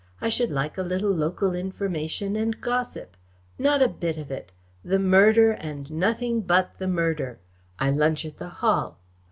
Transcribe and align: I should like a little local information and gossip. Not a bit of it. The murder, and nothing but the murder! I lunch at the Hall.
I 0.19 0.29
should 0.29 0.49
like 0.49 0.79
a 0.79 0.81
little 0.81 1.11
local 1.11 1.53
information 1.53 2.35
and 2.35 2.59
gossip. 2.59 3.15
Not 3.59 3.83
a 3.83 3.87
bit 3.87 4.17
of 4.17 4.31
it. 4.31 4.51
The 4.83 4.97
murder, 4.97 5.51
and 5.51 5.91
nothing 5.91 6.41
but 6.41 6.79
the 6.79 6.87
murder! 6.87 7.37
I 7.77 7.91
lunch 7.91 8.25
at 8.25 8.39
the 8.39 8.49
Hall. 8.49 8.97